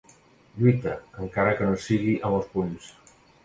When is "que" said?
1.61-1.69